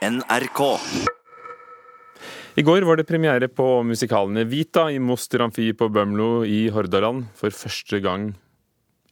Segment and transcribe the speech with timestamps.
[0.00, 0.60] NRK.
[2.56, 7.26] I går var det premiere på musikalene Vita i Moster Amfi på Bømlo i Hordaland.
[7.36, 8.30] For første gang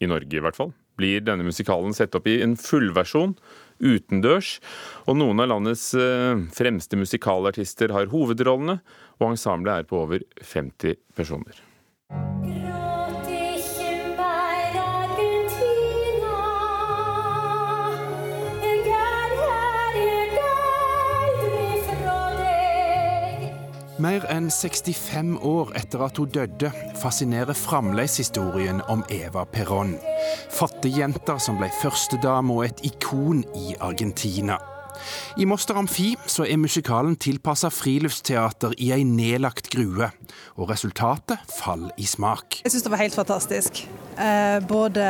[0.01, 3.37] i Norge, i hvert fall, blir denne musikalen sett opp i en fullversjon
[3.85, 4.57] utendørs.
[5.05, 8.81] Og noen av landets eh, fremste musikalartister har hovedrollene,
[9.21, 11.68] og ensemblet er på over 50 personer.
[23.99, 26.69] Mer enn 65 år etter at hun døde,
[27.03, 29.97] fascinerer fremdeles historien om Eva Perón.
[30.55, 34.61] Fattigjenta som ble førstedame og et ikon i Argentina.
[35.35, 40.13] I Moster Amfi så er musikalen tilpassa friluftsteater i ei nedlagt grue,
[40.55, 42.61] og resultatet faller i smak.
[42.63, 43.83] Jeg syns det var helt fantastisk.
[44.15, 45.07] Eh, både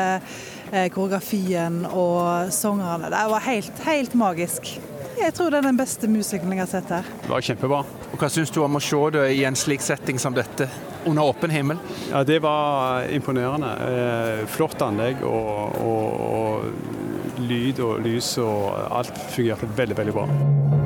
[0.72, 3.12] eh, koreografien og sangerne.
[3.12, 4.78] Det var helt, helt magisk.
[5.18, 7.08] Jeg tror det er den beste musikalen jeg har sett her.
[7.24, 7.80] Det var kjempebra.
[8.12, 10.68] Og Hva syns du om å se det i en slik setting som dette,
[11.08, 11.80] under åpen himmel?
[12.10, 13.72] Ja, Det var imponerende.
[13.88, 20.77] Eh, flott anlegg og, og, og lyd og lys og alt fungerte veldig, veldig bra.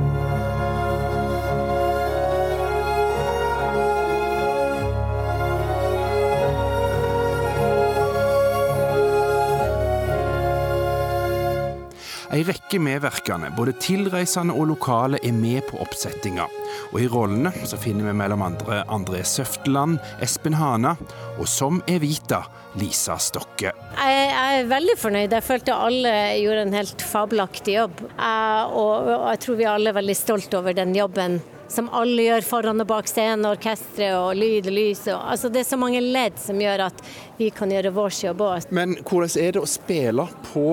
[12.32, 16.46] Ei rekke medvirkende, både tilreisende og lokale, er med på oppsettinga.
[16.94, 20.94] Og i rollene så finner vi mellom andre André Søfteland, Espen Hana
[21.36, 22.40] og som Evita,
[22.80, 23.74] Lisa Stokke.
[23.98, 25.34] Jeg jeg er veldig fornøyd.
[25.36, 28.00] Jeg følte alle gjorde en helt fabelaktig jobb.
[28.00, 32.26] Jeg, og, og jeg tror vi alle er veldig stolt over den jobben som alle
[32.26, 35.04] gjør foran og bak scenen, orkesteret og lyd og lys.
[35.12, 37.04] Og, altså det er så mange ledd som gjør at
[37.38, 38.72] vi kan gjøre vår jobb òg.
[38.76, 40.66] Men hvordan er det å spille på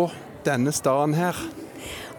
[0.45, 1.37] denne staden her?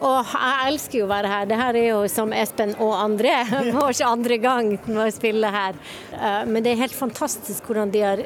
[0.00, 1.48] Og jeg elsker jo å være her.
[1.50, 3.34] Det her er jo som Espen og André,
[3.76, 5.76] vår andre gang med å spille her.
[6.16, 8.22] Eh, Men det er helt fantastisk hvordan de har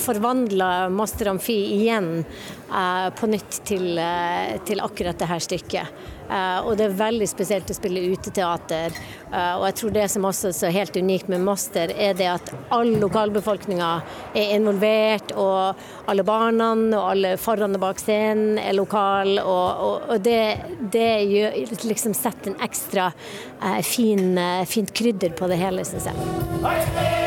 [0.00, 6.04] forvandla Master Amfi igjen eh, på nytt til, eh, til akkurat det her stykket.
[6.24, 8.94] Uh, Og det er veldig spesielt å spille uteteater.
[9.28, 12.30] Uh, Og jeg tror det som også er så helt unikt med Master, er det
[12.30, 13.90] at all lokalbefolkninga
[14.32, 15.76] er involvert, og
[16.08, 20.40] alle barna og alle foran og bak scenen er lokal, og, og, og det,
[20.94, 27.23] det gjør, liksom setter en ekstra uh, fin, fint krydder på det hele, syns jeg.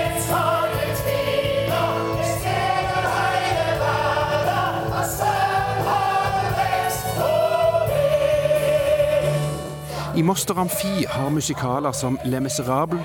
[10.17, 12.97] I Moster Amfi har musikaler som Le Miserable,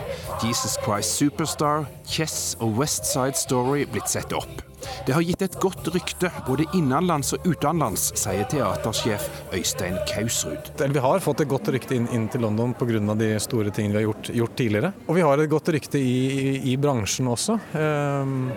[0.43, 4.62] Jesus Christ Superstar, Chess og West Side Story blitt sett opp.
[5.05, 10.73] Det har gitt et godt rykte både innenlands og utenlands, sier teatersjef Øystein Kausrud.
[10.81, 13.03] Vi har fått et godt rykte inn, inn til London pga.
[13.21, 14.94] de store tingene vi har gjort, gjort tidligere.
[15.05, 17.59] Og vi har et godt rykte i, i, i bransjen også.
[17.77, 18.49] Um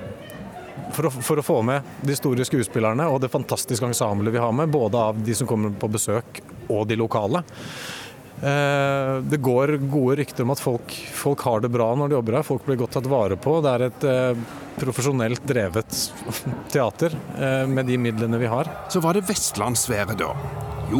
[0.96, 4.54] for å, for å få med de store skuespillerne og det fantastiske ensemblet vi har
[4.56, 6.42] med, både av de som kommer på besøk
[6.72, 7.44] og de lokale.
[8.42, 12.40] Eh, Det går gode rykter om at folk, folk har det bra når de jobber
[12.40, 12.44] her.
[12.48, 13.58] Folk blir godt tatt vare på.
[13.64, 14.46] Det er et eh,
[14.82, 16.00] profesjonelt drevet
[16.74, 18.70] teater eh, med de midlene vi har.
[18.92, 20.34] Så var det vestlandsværet, da.
[20.92, 21.00] Jo,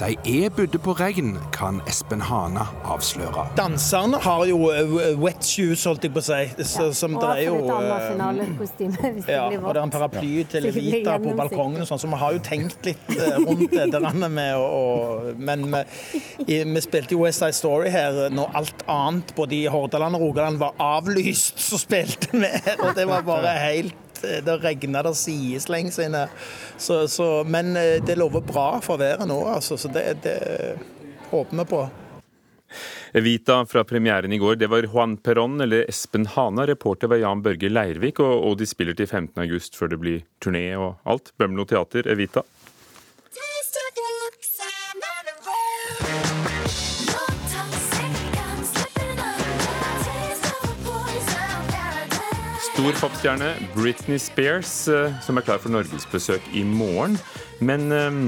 [0.00, 0.14] de
[0.44, 3.42] er budde på regn, kan Espen Hana avsløre.
[3.58, 6.64] Danserne har jo eh, wet shoes, holdt jeg på å si.
[6.64, 10.64] Så, som det er jo eh, finalekostyme det ja, og det er en paraply til
[10.68, 14.08] Levita på balkongen og sånn, så vi har jo tenkt litt eh, rundt det der
[14.28, 19.58] med å- Men vi, vi spilte jo West Side Story her når alt annet både
[19.58, 23.94] i Hordaland og Rogaland var avlyst, så spilte vi her, og det var bare helt
[24.26, 26.26] eh, det regna der sideslengs inne.
[26.76, 30.40] Så, så, men eh, det lover bra for været nå, altså, så det, det
[31.30, 31.86] håper vi på.
[33.16, 36.66] Evita fra premieren i går, det var Juan Perón eller Espen Hana.
[36.66, 39.40] Reporter var Jan Børge Leirvik, og, og de spiller til 15.
[39.46, 41.32] august før det blir turné og alt.
[41.38, 42.42] Bømlo teater, Evita.
[52.86, 57.16] Stor popstjerne Britney Spears, eh, som er klar for norgesbesøk i morgen.
[57.58, 58.18] Men um,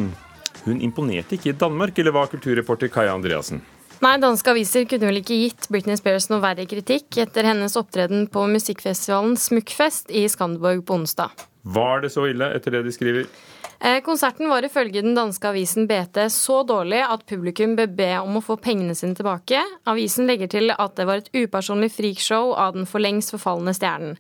[0.65, 3.61] hun imponerte ikke i Danmark, eller hva, kulturreporter Kaja Andreassen?
[4.03, 8.27] Nei, danske aviser kunne vel ikke gitt Britney Spears noe verre kritikk etter hennes opptreden
[8.35, 11.47] på musikkfestivalen Smukkfest i Skanderborg på onsdag.
[11.79, 13.31] Var det så ille, etter det de skriver?
[13.81, 18.41] Eh, Konserten var ifølge den danske avisen BT så dårlig at publikum bør be om
[18.41, 19.63] å få pengene sine tilbake.
[19.87, 24.19] Avisen legger til at det var et upersonlig freakshow av den for lengst forfalne stjernen.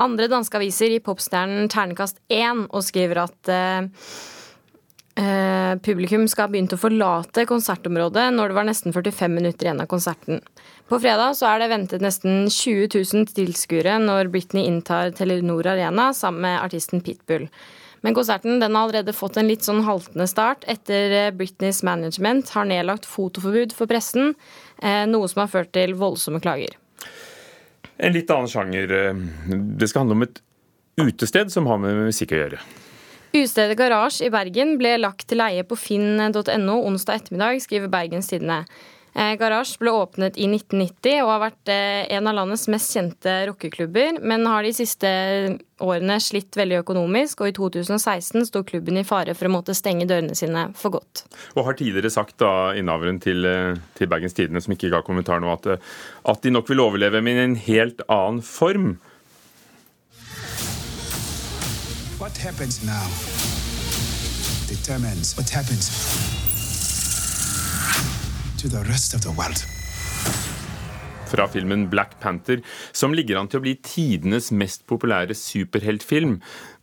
[0.00, 3.52] Andre danske aviser gir popstjernen ternekast én og skriver at
[5.14, 9.82] Eh, publikum skal ha begynt å forlate konsertområdet når det var nesten 45 minutter igjen
[9.84, 10.40] av konserten.
[10.90, 16.08] På fredag så er det ventet nesten 20 000 tilskuere når Britney inntar Telenor Arena
[16.18, 17.46] sammen med artisten Pitbull.
[18.04, 22.50] Men konserten den har allerede fått en litt sånn haltende start etter eh, Britneys management
[22.52, 24.34] har nedlagt fotoforbud for pressen,
[24.82, 26.76] eh, noe som har ført til voldsomme klager.
[27.96, 28.92] En litt annen sjanger.
[28.92, 29.24] eh,
[29.80, 30.42] Det skal handle om et
[31.00, 32.60] utested som har med musikk å gjøre.
[33.34, 38.60] Utestedet Garasje i Bergen ble lagt til leie på finn.no onsdag ettermiddag, skriver Bergens Tidende.
[39.14, 43.34] Eh, Garasje ble åpnet i 1990 og har vært eh, en av landets mest kjente
[43.46, 45.10] rockeklubber, men har de siste
[45.84, 50.08] årene slitt veldig økonomisk, og i 2016 sto klubben i fare for å måtte stenge
[50.10, 51.24] dørene sine for godt.
[51.54, 55.38] Og har tidligere sagt da innehaveren til, eh, til Bergens Tidende, som ikke ga kommentar
[55.38, 55.78] nå, at,
[56.34, 58.96] at de nok vil overleve, men i en helt annen form.
[62.18, 63.06] What happens now
[64.66, 66.33] determines what happens
[68.64, 69.60] to the rest of the world.
[71.28, 72.60] fra filmen Black Panther,
[72.92, 76.36] som ligger an til å bli tidenes mest populære superheltfilm.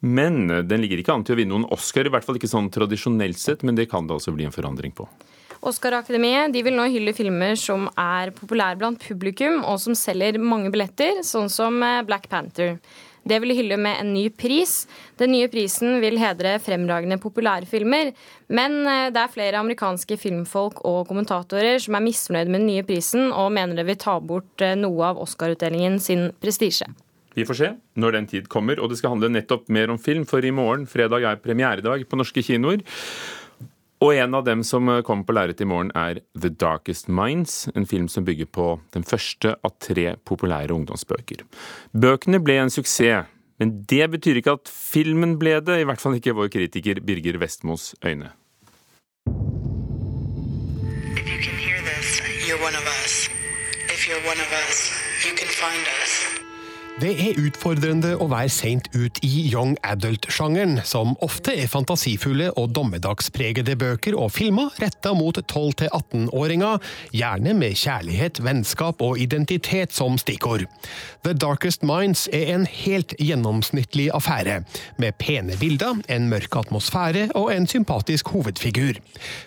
[0.04, 2.68] Men den ligger ikke an til å vinne noen Oscar, i hvert fall ikke sånn
[2.74, 5.07] tradisjonelt sett, men det kan det altså bli en forandring på.
[5.62, 11.22] Oscar-akademiet vil nå hylle filmer som er populære blant publikum, og som selger mange billetter,
[11.24, 12.75] sånn som eh, Black Panther.
[13.27, 14.88] Det vil hylle med en ny pris.
[15.21, 18.12] Den nye prisen vil hedre fremragende populære filmer.
[18.50, 22.88] Men eh, det er flere amerikanske filmfolk og kommentatorer som er misfornøyd med den nye
[22.88, 26.89] prisen, og mener det vil ta bort eh, noe av Oscar-utdelingen sin prestisje.
[27.38, 27.69] Vi får se
[28.01, 30.83] når den tid kommer, og det skal handle nettopp mer om film, for i morgen,
[30.89, 32.83] fredag, er premieredag på norske kinoer.
[34.01, 37.86] Og en av dem som kommer på lerret i morgen, er The Darkest Minds, en
[37.86, 38.65] film som bygger på
[38.95, 41.45] den første av tre populære ungdomsbøker.
[41.94, 43.30] Bøkene ble en suksess,
[43.62, 47.38] men det betyr ikke at filmen ble det, i hvert fall ikke vår kritiker Birger
[47.38, 48.33] Vestmos øyne.
[51.13, 53.30] If you can hear this, you're one of us.
[53.86, 54.89] If you're one of us,
[55.21, 56.40] you can find us.
[56.99, 62.73] Det er utfordrende å være seint ut i young adult-sjangeren, som ofte er fantasifulle og
[62.75, 66.83] dommedagspregede bøker og filmer retta mot 12-18-åringer,
[67.15, 70.65] gjerne med kjærlighet, vennskap og identitet som stikkord.
[71.23, 74.59] The Darkest Minds er en helt gjennomsnittlig affære,
[74.99, 78.99] med pene bilder, en mørk atmosfære og en sympatisk hovedfigur.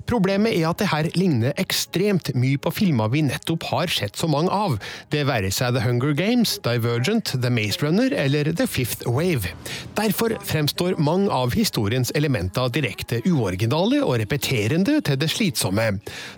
[0.08, 4.32] Problemet er at det her ligner ekstremt mye på filmer vi nettopp har sett så
[4.32, 4.80] mange av,
[5.12, 9.48] det være seg The Hunger Games, Divergent, The Maze Runner eller The Fifth Wave.
[9.94, 15.88] Derfor fremstår mange av historiens elementer direkte uoriginale og repeterende til det slitsomme.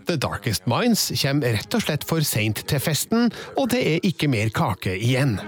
[0.06, 4.30] The Darkest Minds kommer rett og slett for seint til festen, og det er ikke
[4.32, 5.38] mer kake igjen.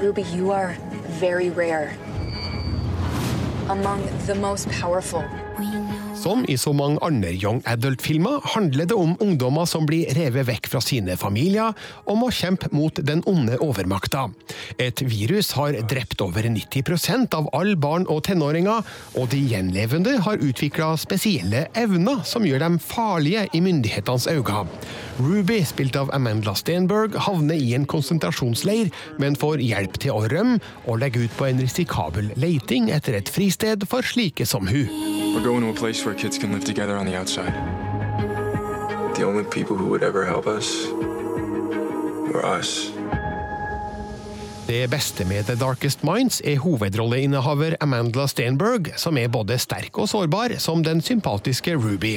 [0.00, 0.76] Ruby, you are
[1.20, 1.90] very rare.
[3.68, 5.22] Among the most powerful.
[6.20, 10.66] Som i så mange andre young adult-filmer handler det om ungdommer som blir revet vekk
[10.68, 11.72] fra sine familier
[12.04, 14.26] og må kjempe mot den onde overmakta.
[14.76, 18.84] Et virus har drept over 90% av alle barn og tenåringer,
[19.16, 24.66] og de gjenlevende har utvikla spesielle evner som gjør dem farlige i myndighetenes øyne.
[25.20, 30.60] Ruby, spilt av Amanda Stenberg, havner i en konsentrasjonsleir, men får hjelp til å rømme
[30.84, 35.19] og legge ut på en risikabel leiting etter et fristed for slike som hun.
[35.34, 37.54] We're going to a place where kids can live together on the outside.
[39.14, 42.90] The only people who would ever help us were us.
[44.70, 50.06] Det beste med The Darkest Minds er hovedrolleinnehaver Amandla Stenberg, som er både sterk og
[50.06, 52.12] sårbar, som den sympatiske Ruby.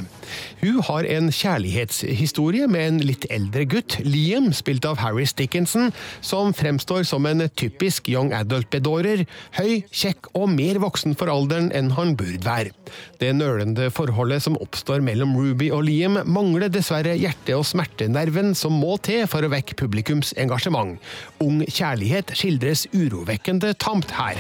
[0.60, 5.90] Hun har en kjærlighetshistorie med en litt eldre gutt, Liam, spilt av Harris Dickinson,
[6.22, 9.26] som fremstår som en typisk young adult-bedårer,
[9.58, 12.76] høy, kjekk og mer voksen for alderen enn han burde være.
[13.18, 18.78] Det nølende forholdet som oppstår mellom Ruby og Liam, mangler dessverre hjerte- og smertenerven som
[18.78, 21.02] må til for å vekke publikums engasjement.
[21.42, 24.36] Ung kjærlighet skildres urovekkende tamt her.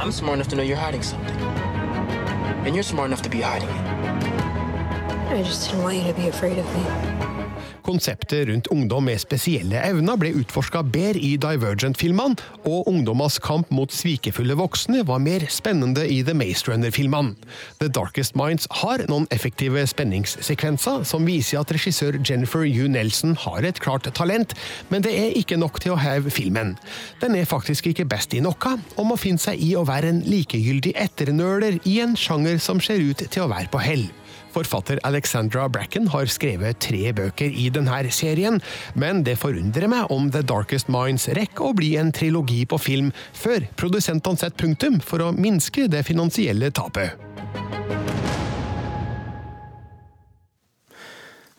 [0.00, 1.36] I'm smart enough to know you're hiding something.
[2.64, 3.84] And you're smart enough to be hiding it.
[5.32, 7.15] I just didn't want you to be afraid of me.
[7.86, 12.34] Konseptet rundt ungdom med spesielle evner ble utforska bedre i Divergent-filmene,
[12.66, 17.36] og ungdommers kamp mot svikefulle voksne var mer spennende i The Maze Runner-filmene.
[17.78, 22.88] The Darkest Minds har noen effektive spenningssekvenser som viser at regissør Jennifer U.
[22.90, 24.56] Nelson har et klart talent,
[24.90, 26.74] men det er ikke nok til å heve filmen.
[27.22, 30.24] Den er faktisk ikke best i noe, og må finne seg i å være en
[30.26, 34.08] likegyldig etternøler i en sjanger som ser ut til å være på hell.
[34.54, 38.60] Forfatter Alexandra Bracken har skrevet tre bøker i denne serien,
[38.94, 43.12] men det forundrer meg om The Darkest Minds rekker å bli en trilogi på film
[43.36, 47.16] før produsentene setter punktum for å minske det finansielle tapet.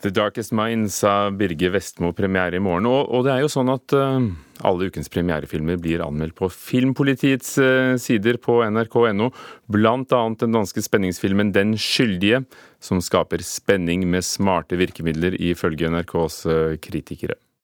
[0.05, 2.85] The Darkest Minds av Birge Vestmo premiere i morgen.
[2.85, 4.19] Og, og det er jo sånn at uh,
[4.67, 9.31] alle ukens premierefilmer blir anmeldt på Filmpolitiets uh, sider på nrk.no,
[9.73, 12.43] annet den danske spenningsfilmen Den skyldige,
[12.77, 17.39] som skaper spenning med smarte virkemidler, ifølge NRKs uh, kritikere.